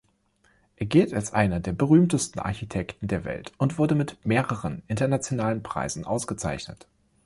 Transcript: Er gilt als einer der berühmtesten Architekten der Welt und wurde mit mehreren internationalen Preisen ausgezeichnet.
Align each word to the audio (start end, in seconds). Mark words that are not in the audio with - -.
Er 0.77 0.87
gilt 0.87 1.13
als 1.13 1.31
einer 1.31 1.59
der 1.59 1.73
berühmtesten 1.73 2.39
Architekten 2.39 3.07
der 3.07 3.23
Welt 3.23 3.51
und 3.59 3.77
wurde 3.77 3.93
mit 3.93 4.17
mehreren 4.25 4.81
internationalen 4.87 5.61
Preisen 5.61 6.05
ausgezeichnet. 6.07 6.87